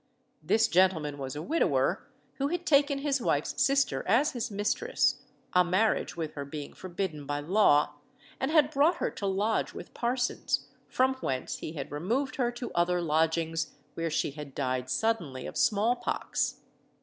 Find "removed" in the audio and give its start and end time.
11.91-12.37